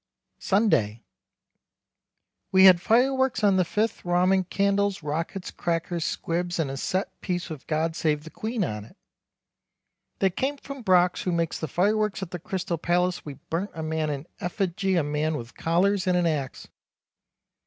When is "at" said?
12.23-12.31